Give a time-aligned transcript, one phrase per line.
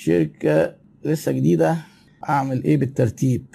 [0.00, 0.74] شركة
[1.04, 1.76] لسه جديدة
[2.28, 3.46] أعمل إيه بالترتيب؟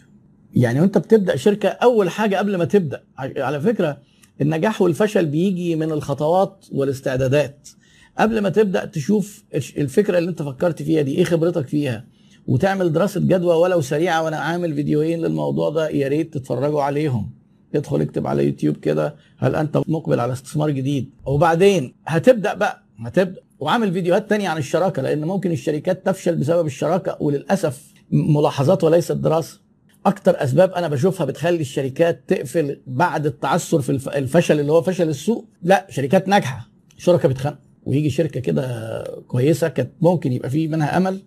[0.54, 3.97] يعني وأنت بتبدأ شركة أول حاجة قبل ما تبدأ على فكرة
[4.41, 7.69] النجاح والفشل بيجي من الخطوات والاستعدادات.
[8.17, 9.43] قبل ما تبدأ تشوف
[9.77, 12.05] الفكرة اللي أنت فكرت فيها دي إيه خبرتك فيها؟
[12.48, 17.32] وتعمل دراسة جدوى ولو سريعة وأنا عامل فيديوهين للموضوع ده يا ريت تتفرجوا عليهم.
[17.76, 23.42] ادخل اكتب على يوتيوب كده هل أنت مقبل على استثمار جديد؟ وبعدين هتبدأ بقى هتبدا
[23.62, 29.59] وعامل فيديوهات تانية عن الشراكة لأن ممكن الشركات تفشل بسبب الشراكة وللأسف ملاحظات وليست دراسة.
[30.05, 35.45] أكتر أسباب أنا بشوفها بتخلي الشركات تقفل بعد التعثر في الفشل اللي هو فشل السوق.
[35.62, 41.21] لا شركات ناجحة شركة بتخنق ويجي شركة كده كويسة كانت ممكن يبقى في منها أمل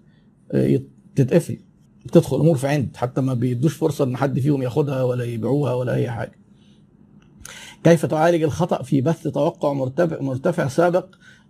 [1.16, 1.56] تتقفل
[2.12, 5.94] تدخل أمور في عند حتى ما بيدوش فرصة إن حد فيهم ياخدها ولا يبيعوها ولا
[5.94, 6.43] أي حاجة.
[7.84, 11.06] كيف تعالج الخطأ في بث توقع مرتفع مرتفع سابق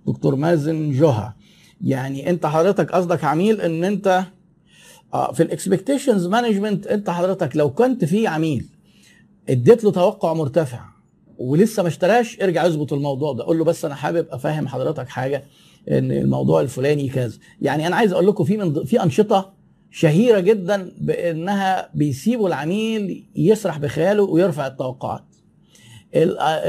[0.07, 1.37] دكتور مازن جوها؟
[1.81, 4.25] يعني انت حضرتك قصدك عميل ان انت
[5.33, 8.67] في ال expectations management انت حضرتك لو كنت في عميل
[9.49, 10.81] اديت له توقع مرتفع
[11.39, 13.45] ولسه ما اشتراش ارجع اظبط الموضوع ده.
[13.45, 15.45] قول له بس أنا حابب افهم حضرتك حاجة
[15.91, 17.39] ان الموضوع الفلاني كذا.
[17.61, 19.53] يعني أنا عايز أقول لكم في من في أنشطة
[19.91, 25.25] شهيرة جدا بانها بيسيبوا العميل يسرح بخياله ويرفع التوقعات.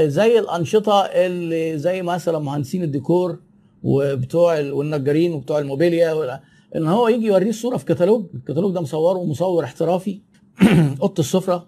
[0.06, 3.38] زي الأنشطة اللي زي مثلا مهندسين الديكور
[3.82, 6.40] وبتوع والنجارين وبتوع الموبيليا
[6.76, 8.26] إن هو يجي يوريه الصورة في كتالوج.
[8.34, 10.20] الكتالوج ده مصوره مصور احترافي.
[11.02, 11.66] أوضة السفرة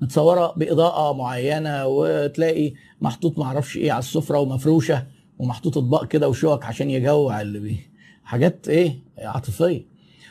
[0.00, 5.06] متصورة بإضاءة معينة وتلاقي محطوط معرفش إيه على السفرة ومفروشة
[5.38, 7.90] ومحطوط أطباق كده وشوك عشان يجوع اللي بيه
[8.24, 9.86] حاجات إيه؟ عاطفية.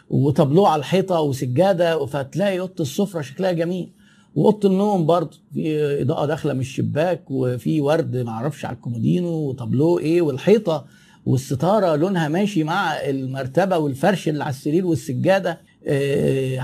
[0.10, 3.92] وتابلوه على الحيطة وسجادة فتلاقي أوضة السفرة شكلها جميل.
[4.36, 10.22] وأوضة النوم برضه في إضاءة داخلة من الشباك وفي ورد معرفش على الكومودينو وتابلوه إيه
[10.22, 10.86] والحيطة
[11.26, 15.62] والستارة لونها ماشي مع المرتبة والفرش اللي على السرير والسجادة.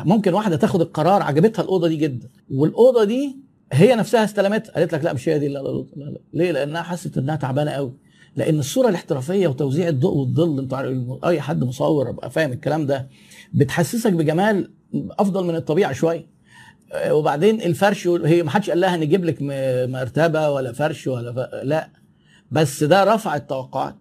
[0.06, 2.30] ممكن واحدة تاخد القرار عجبتها الأوضة دي جدا.
[2.52, 3.36] والأوضة دي
[3.74, 6.20] هي نفسها استلمتها قالت لك لا مش هي دي لا لا, لا, لا.
[6.34, 7.94] ليه؟ لأنها حست إنها تعبانة قوي.
[8.36, 10.74] لأن الصورة الاحترافية وتوزيع الضوء والظل أنت
[11.26, 13.10] أي حد مصور أبقى فاهم الكلام ده
[13.54, 14.72] بتحسسك بجمال
[15.20, 16.35] أفضل من الطبيعة شوية.
[17.12, 19.38] وبعدين الفرش هي ما حدش قال لها نجيب لك
[19.92, 21.38] مرتبة ولا فرش ولا ف...
[21.64, 21.90] لا.
[22.52, 23.96] بس ده رفع التوقعات.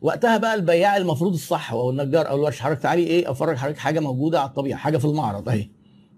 [0.00, 4.00] وقتها بقى البياع المفروض الصح أو النجار أو الورش حضرتك تعالي إيه أفرج حضرتك حاجة
[4.00, 5.68] موجودة على الطبيعة حاجة في المعرض أهي.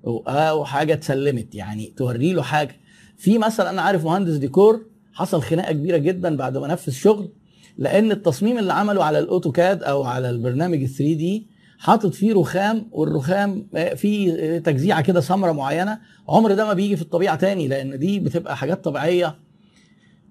[0.06, 2.76] أو حاجة اتسلمت يعني توري له حاجة.
[3.16, 7.32] في مثلا أنا عارف مهندس ديكور حصل خناقة كبيرة جدا بعد ما نفذ شغل
[7.78, 11.46] لأن التصميم اللي عمله على الأوتوكاد أو على البرنامج ال 3 دي
[11.80, 15.98] حاطط فيه رخام والرخام فيه تجزيعة كده سمرة معينة
[16.28, 19.36] عمر ده ما بيجي في الطبيعة تاني لأن دي بتبقى حاجات طبيعية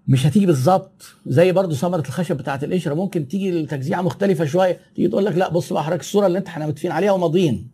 [0.08, 5.08] مش هتيجي بالظبط زي برضو ثمره الخشب بتاعة القشرة ممكن تيجي التجزيعه مختلفة شوية تيجي
[5.08, 7.72] تقول لك لا بص بقى حضرتك الصورة اللي انت إحنا متفقين عليها وماضيين.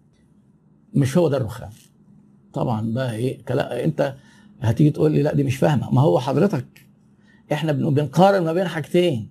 [0.94, 1.70] مش هو ده الرخام.
[2.54, 4.16] طبعا بقى إيه كلا انت
[4.62, 5.92] هتيجي تقول لي لا دي مش فاهمة.
[5.92, 6.66] ما هو حضرتك
[7.54, 9.30] إحنا بنقارن ما بين حاجتين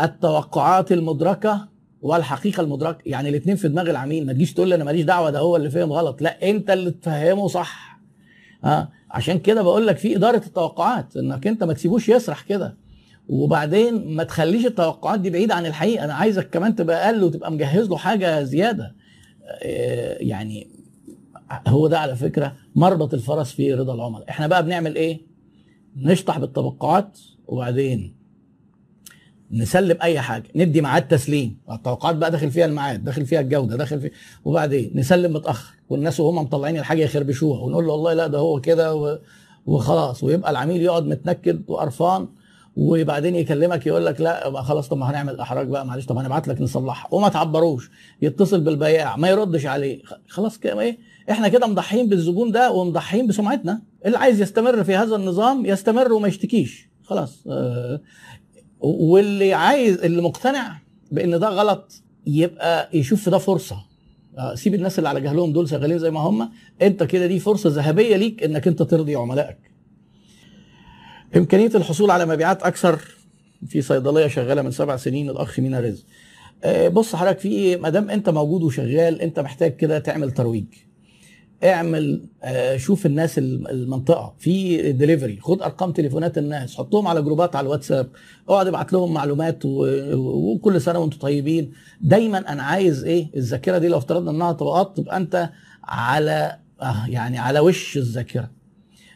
[0.00, 1.68] التوقعات المدركة
[2.02, 5.38] والحقيقة المدركه يعني الاثنين في دماغ العميل ما تجيش تقول لي أنا ماليش دعوة ده
[5.38, 6.22] هو اللي فهم غلط.
[6.22, 8.00] لا أنت اللي تفهمه صح.
[8.64, 12.76] آه عشان كده بقول لك في إدارة التوقعات إنك أنت ما تسيبوش يسرح كده.
[13.28, 16.04] وبعدين ما تخليش التوقعات دي بعيدة عن الحقيقة.
[16.04, 18.94] أنا عايزك كمان تبقى أقل وتبقى مجهز له حاجة زيادة.
[19.62, 20.68] آه يعني
[21.68, 24.30] هو ده على فكرة مربط الفرس في رضا العملاء.
[24.30, 25.20] إحنا بقى بنعمل إيه؟
[25.96, 28.17] نشطح بالتوقعات وبعدين
[29.52, 31.58] نسلم أي حاجة ندي ميعاد تسليم.
[31.72, 34.10] التوقعات بقى داخل فيها الميعاد داخل فيها الجودة داخل فيها
[34.44, 35.74] وبعدين نسلم متأخر.
[35.88, 39.18] والناس وهم مطلعين الحاجة يخربشوها ونقول له والله لا ده هو كده.
[39.66, 40.24] وخلاص.
[40.24, 42.28] ويبقى العميل يقعد متنكد وقرفان
[42.76, 46.48] وبعدين يكلمك يقول لك لا بقى خلاص طب ما هنعمل إحراج بقى معلش طب هنبعت
[46.48, 47.08] لك نصلحها.
[47.14, 47.90] وما تعبروش
[48.22, 50.02] يتصل بالبياع ما يردش عليه.
[50.28, 50.98] خلاص كده إيه؟
[51.30, 53.82] إحنا كده مضحيين بالزبون ده ومضحيين بسمعتنا.
[54.06, 56.88] اللي عايز يستمر في هذا النظام يستمر وما يشتكيش.
[57.04, 58.00] خلاص آه
[58.80, 60.78] واللي عايز اللي مقتنع
[61.12, 63.76] بإن ده غلط يبقى يشوف في ده فرصة.
[64.54, 66.50] سيب الناس اللي على جهلهم دول شغالين زي ما هم.
[66.82, 69.58] أنت كده دي فرصة ذهبية ليك إنك أنت ترضي عملائك.
[71.36, 73.00] إمكانية الحصول على مبيعات أكثر
[73.68, 76.04] في صيدلية شغالة من سبع سنين الأخ مينا رزق
[76.88, 80.66] بص حضرتك في ما دام أنت موجود وشغال أنت محتاج كده تعمل ترويج.
[81.64, 82.22] اعمل
[82.76, 84.34] شوف الناس المنطقة.
[84.38, 86.76] في دليفري خد أرقام تليفونات الناس.
[86.76, 88.08] حطهم على جروبات على الواتساب.
[88.48, 91.72] اقعد ابعت لهم معلومات وكل سنة وأنتم طيبين.
[92.00, 95.50] دايما أنا عايز إيه؟ الذاكرة دي لو افترضنا إنها طبقات تبقى أنت
[95.84, 96.56] على
[97.08, 98.50] يعني على وش الذاكرة.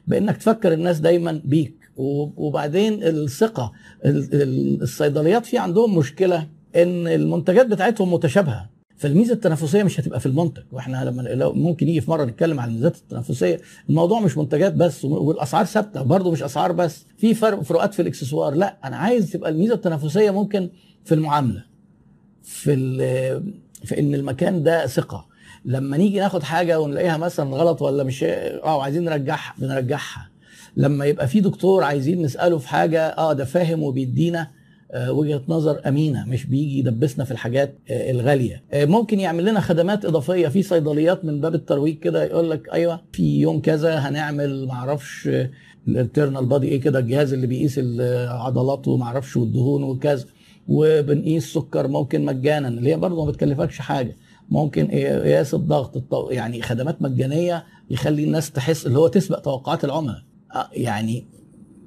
[0.07, 1.75] بإنك تفكر الناس دايما بيك.
[1.97, 3.73] وبعدين الثقة.
[4.05, 8.72] الصيدليات في عندهم مشكلة إن المنتجات بتاعتهم متشابهة.
[9.03, 12.97] فالميزة التنافسية مش هتبقى في المنتج وإحنا لما ممكن يجي في مرة نتكلم عن الميزات
[12.97, 18.03] التنافسية الموضوع مش منتجات بس والأسعار ثابتة برضه مش أسعار بس في فرق فروقات في
[18.03, 18.55] الإكسسوار.
[18.55, 20.69] لا أنا عايز تبقى الميزة التنافسية ممكن
[21.05, 21.65] في المعاملة
[22.43, 22.77] في
[23.85, 25.27] في إن المكان ده ثقة.
[25.65, 30.31] لما نيجي ناخد حاجة ونلاقيها مثلا غلط ولا مش آه عايزين نرجعها بنرجعها.
[30.77, 34.51] لما يبقى في دكتور عايزين نسأله في حاجة آه ده فاهم وبيدينا
[34.95, 38.63] وجهة نظر أمينة مش بيجي يدبسنا في الحاجات آه، الغالية.
[38.73, 43.01] آه، ممكن يعمل لنا خدمات إضافية في صيدليات من باب الترويج كده يقول لك أيوه
[43.13, 45.29] في يوم كذا هنعمل معرفش
[45.89, 50.25] ال internal body إيه كده الجهاز اللي بيقيس العضلات ومعرفش والدهون وكذا
[50.69, 54.17] وبنقيس سكر ممكن مجانا اللي هي برضه ما بتكلفكش حاجة.
[54.49, 60.23] ممكن قياس الضغط يعني خدمات مجانية يخلي الناس تحس اللي هو تسبق توقعات العملاء.
[60.73, 61.25] يعني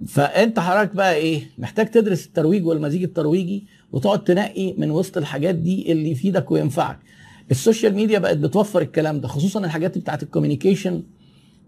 [0.07, 5.91] فأنت حضرتك بقى إيه محتاج تدرس الترويج والمزيج الترويجي وتقعد تنقي من وسط الحاجات دي
[5.91, 6.99] اللي يفيدك وينفعك.
[7.51, 11.03] ال social media بقت بتوفر الكلام ده خصوصا الحاجات بتاعت ال communication.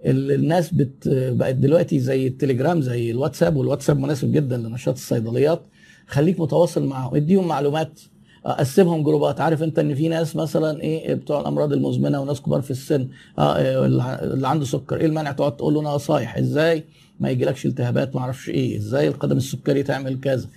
[0.05, 5.61] الناس بت بقت دلوقتي زي التليجرام زي الواتساب والواتساب مناسب جدا لنشاط الصيدليات.
[6.07, 7.99] خليك متواصل معاهم اديهم معلومات
[8.45, 9.41] قسمهم جروبات.
[9.41, 13.07] عارف أنت إن في ناس مثلا إيه بتوع الأمراض المزمنة وناس كبار في السن
[13.39, 14.97] آه اللي عنده سكر.
[14.97, 16.83] إيه المانع تقعد تقول له نصايح إزاي؟
[17.19, 20.49] ما يجيلكش التهابات ما أعرفش إيه إزاي القدم السكري تعمل كذا؟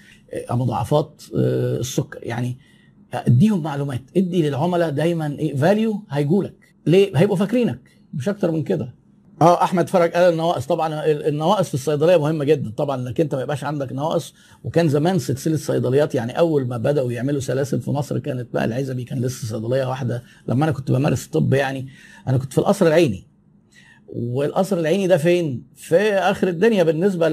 [0.50, 2.56] آه، مضاعفات آه، السكر يعني
[3.14, 6.54] اديهم معلومات ادي للعملاء دايما إيه value هيجولك.
[6.86, 7.78] ليه؟ هيبقوا فاكرينك
[8.14, 8.94] مش أكتر من كده.
[9.42, 13.42] آه أحمد فرج قال النواقص طبعا النواقص في الصيدلية مهمة جدا طبعا إنك أنت ما
[13.42, 14.34] يبقاش عندك نواقص.
[14.64, 19.04] وكان زمان سلسلة صيدليات يعني أول ما بدأوا يعملوا سلاسل في مصر كانت بقى العزبي
[19.04, 20.22] كان لسه صيدلية واحدة.
[20.48, 21.88] لما أنا كنت بمارس الطب يعني
[22.28, 23.29] أنا كنت في القصر العيني.
[24.12, 27.28] والقصر العيني ده فين؟ في آخر الدنيا بالنسبة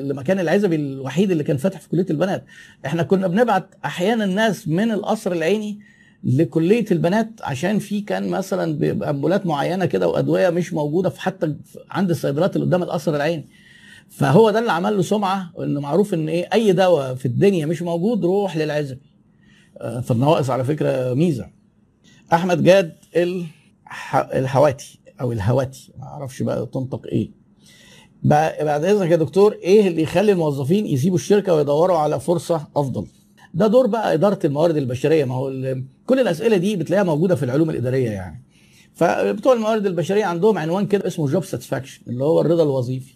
[0.00, 2.44] لمكان العزبي الوحيد اللي كان فاتح في كلية البنات.
[2.86, 5.78] إحنا كنا بنبعت أحيانا الناس من القصر العيني
[6.24, 11.54] لكلية البنات عشان في كان مثلا بيبقى أمبولات معينة كده وأدوية مش موجودة في حتى
[11.90, 13.46] عند الصيدليات اللي قدام القصر العيني.
[14.10, 17.82] فهو ده اللي عمل له سمعة إنه معروف إن إيه أي دواء في الدنيا مش
[17.82, 19.00] موجود روح للعزبي.
[19.78, 21.46] آه، فالنواقص على فكرة ميزة.
[22.32, 22.92] أحمد جاد
[24.14, 27.30] الحواتي أو الهواتي ما أعرفش بقى تنطق إيه.
[28.22, 33.06] بعد إذنك يا دكتور إيه اللي يخلي الموظفين يسيبوا الشركة ويدوروا على فرصة أفضل؟
[33.54, 35.24] ده دور بقى إدارة الموارد البشرية.
[35.24, 35.50] ما هو
[36.06, 38.42] كل الأسئلة دي بتلاقيها موجودة في العلوم الإدارية يعني.
[38.94, 43.14] فبتوع الموارد البشرية عندهم عنوان كده اسمه job satisfaction اللي هو الرضا الوظيفي.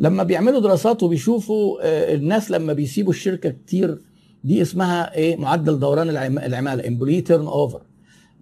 [0.00, 3.98] لما بيعملوا دراسات وبيشوفوا آه، الناس لما بيسيبوا الشركة كتير
[4.44, 6.08] دي اسمها إيه؟ معدل دوران
[6.38, 7.82] العمالة employee turnover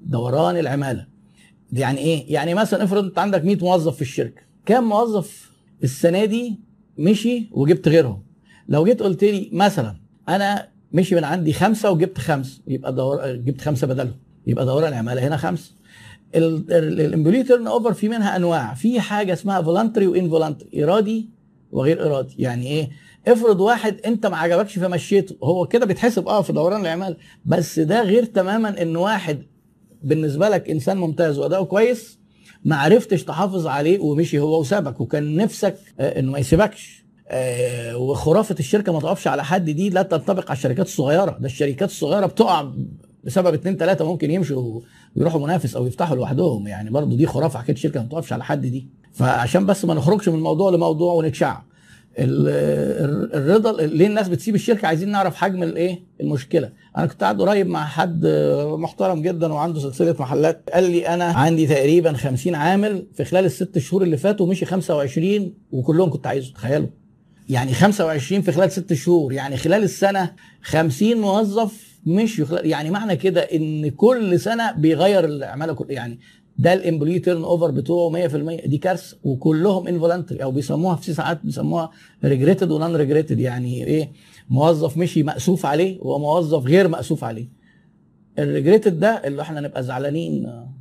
[0.02, 1.06] دوران العمالة.
[1.72, 5.50] يعني إيه؟ يعني مثلا افرض أنت عندك 100 موظف في الشركة، كام موظف
[5.84, 6.60] السنة دي
[6.98, 8.22] مشي وجبت غيرهم؟
[8.68, 9.96] لو جيت قلت لي مثلا
[10.28, 14.14] أنا مشي من عندي خمسة وجبت خمسه يبقى دور جبت خمسة بدلهم
[14.46, 15.72] يبقى دوران العمالة هنا خمسه.
[16.34, 21.30] ال employee turnover في منها أنواع، في حاجة اسمها voluntary و involuntary إرادي
[21.72, 22.90] وغير إرادي، يعني إيه؟
[23.28, 28.02] افرض واحد أنت ما عجبكش فمشيته هو كده بيتحسب آه في دوران العمالة بس ده
[28.02, 29.42] غير تماما إن واحد
[30.02, 32.18] بالنسبة لك إنسان ممتاز وأداؤه كويس
[32.64, 37.06] ما عرفتش تحافظ عليه ومشي هو وسابك وكان نفسك آه، إنه ما يسيبكش.
[37.28, 41.38] آه، وخرافة الشركة ما تقفش على حد دي لا تنطبق على الشركات الصغيرة.
[41.40, 42.70] ده الشركات الصغيرة بتقع
[43.24, 44.80] بسبب اتنين تلاتة ممكن يمشوا
[45.16, 46.66] ويروحوا منافس أو يفتحوا لوحدهم.
[46.68, 48.88] يعني برضو دي خرافة حكاية الشركة ما تقفش على حد دي.
[49.12, 51.64] فعشان بس ما نخرجش من موضوع لموضوع ونتشعب.
[52.18, 56.72] الرضا ليه الناس بتسيب الشركة؟ عايزين نعرف حجم الايه المشكلة.
[56.96, 58.26] أنا كنت قاعد قريب مع حد
[58.78, 60.70] محترم جدا وعنده سلسلة محلات.
[60.72, 65.54] قال لي أنا عندي تقريبا 50 عامل في خلال الست شهور اللي فاتوا مشي 25
[65.72, 66.88] وكلهم كنت عايزه تخيلوا.
[67.48, 70.32] يعني 25 في خلال ست شهور يعني خلال السنة
[70.62, 76.18] 50 موظف مش يعني معنى كده إن كل سنة بيغير العماله يعني
[76.58, 79.16] ده ال employee turnover بتوعه 100% دي كارثة.
[79.24, 81.90] وكلهم involuntary أو بيسموها في ساعات بيسموها
[82.24, 84.12] regretted و non-regretted يعني إيه؟
[84.50, 87.48] موظف مشي مأسوف عليه وموظف غير مأسوف عليه.
[88.38, 90.46] ال regretted ده اللي إحنا نبقى زعلانين.
[90.46, 90.72] آه،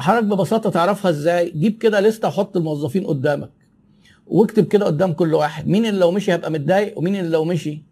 [0.00, 3.50] حضرتك ببساطة تعرفها إزاي؟ جيب كده لستة وحط الموظفين قدامك.
[4.26, 5.68] واكتب كده قدام كل واحد.
[5.68, 7.82] مين اللي لو مشي هيبقى متضايق ومين اللي لو مشي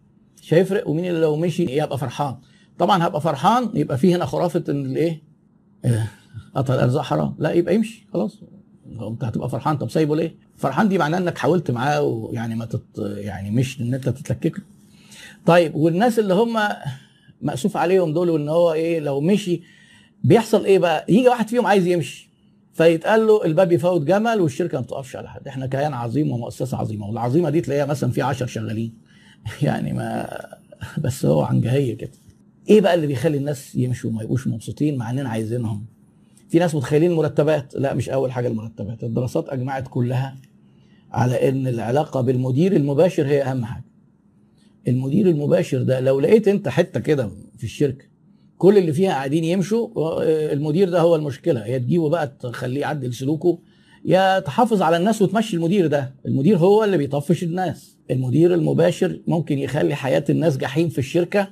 [0.41, 2.35] مش هيفرق ومين اللي لو مشي يبقى فرحان.
[2.79, 5.23] طبعا هبقى فرحان يبقى في هنا خرافة إن الإيه؟
[5.85, 6.07] آه،
[6.55, 8.39] قطع الارزاق حرام لا يبقى يمشي خلاص
[9.01, 12.81] انت هتبقى فرحان طب سايبه ليه؟ فرحان دي معناه إنك حاولت معاه ويعني ما تت
[12.97, 14.63] يعني مش إن أنت تتلكك له.
[15.45, 16.59] طيب والناس اللي هم
[17.41, 19.61] مأسوف عليهم دول وإن هو إيه لو مشي
[20.23, 22.29] بيحصل إيه بقى؟ يجي واحد فيهم عايز يمشي
[22.73, 27.07] فيتقال له الباب يفوت جمل والشركة ما بتقفش على حد، إحنا كيان عظيم ومؤسسة عظيمة
[27.07, 28.93] والعظيمة دي تلاقيها مثلا في 10 شغالين
[29.61, 30.29] يعني ما
[30.97, 32.11] بس هو عنجهيه كده.
[32.69, 35.85] إيه بقى اللي بيخلي الناس يمشوا وما يبقوش مبسوطين مع إننا عايزينهم
[36.49, 40.35] في ناس متخيلين مرتبات لا مش أول حاجة المرتبات الدراسات أجمعت كلها
[41.11, 43.83] على إن العلاقة بالمدير المباشر هي أهم حاجة.
[44.87, 48.05] المدير المباشر ده لو لقيت أنت حتة كده في الشركة
[48.57, 49.89] كل اللي فيها قاعدين يمشوا
[50.53, 51.65] المدير ده هو المشكلة.
[51.65, 53.59] يا تجيبه بقى تخليه يعدل سلوكه
[54.05, 56.15] يا تحافظ على الناس وتمشي المدير ده.
[56.25, 57.97] المدير هو اللي بيطفش الناس.
[58.11, 61.47] المدير المباشر ممكن يخلي حياة الناس جحيم في الشركة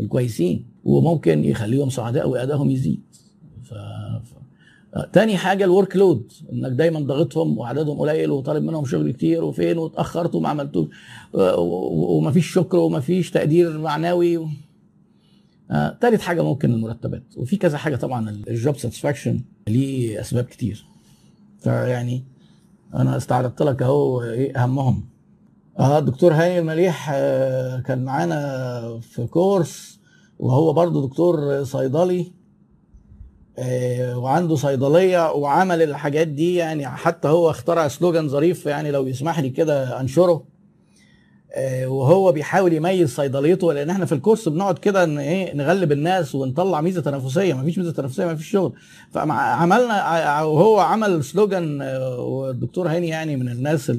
[0.00, 3.02] الكويسين وممكن يخليهم سعداء وأدائهم يزيد.
[5.12, 10.34] تاني حاجة الورك لود إنك دايما ضاغطهم وعددهم قليل وطالب منهم شغل كتير وفين واتأخرت
[10.34, 10.88] وما عملتوش
[11.34, 14.36] ومفيش شكر ومفيش تقدير معنوي.
[14.36, 14.48] و...
[15.70, 20.86] آه، تالت حاجة ممكن المرتبات وفي كذا حاجة طبعا ال job satisfaction ليه أسباب كتير.
[21.58, 22.24] فيعني
[22.94, 25.04] أنا استعرضت لك أهو إيه أهمهم.
[25.78, 30.00] آه الدكتور هاني المليح آه كان معانا في course
[30.38, 32.32] وهو برضه دكتور صيدلي.
[34.16, 39.50] وعنده صيدلية وعمل الحاجات دي يعني حتى هو اخترع slogan ظريف يعني لو يسمح لي
[39.50, 40.44] كده أنشره.
[41.54, 46.34] آه وهو بيحاول يميز صيدليته لأن إحنا في الكورس بنقعد كده إن إيه نغلب الناس
[46.34, 47.54] ونطلع ميزة تنافسية.
[47.54, 48.72] ما فيش ميزة تنافسية ما فيش شغل
[49.10, 51.82] فعملنا وهو عمل سلوجان
[52.18, 53.92] والدكتور هاني يعني من الناس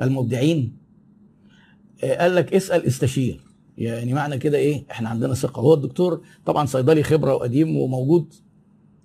[0.00, 0.76] المبدعين.
[2.02, 3.40] قال لك اسأل استشير.
[3.78, 5.60] يعني معنى كده إيه إحنا عندنا ثقة.
[5.60, 8.34] هو الدكتور طبعا صيدلي خبرة وقديم وموجود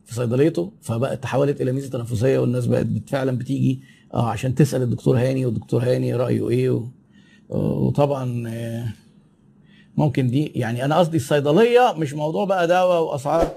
[0.09, 3.81] في صيدليته فبقت تحولت إلى ميزة تنافسيه والناس بقت فعلا بتيجي
[4.13, 6.83] آه عشان تسأل الدكتور هاني والدكتور هاني رأيه إيه و...
[7.49, 8.51] وطبعا
[9.97, 13.51] ممكن دي يعني أنا قصدي الصيدلية مش موضوع بقى دواء وأسعار.